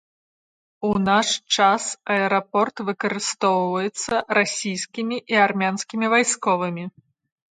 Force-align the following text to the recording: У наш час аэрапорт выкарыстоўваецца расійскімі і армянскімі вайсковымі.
У 0.87 0.89
наш 1.07 1.27
час 1.55 1.83
аэрапорт 2.13 2.75
выкарыстоўваецца 2.87 4.13
расійскімі 4.39 5.17
і 5.35 5.39
армянскімі 5.45 6.05
вайсковымі. 6.17 6.83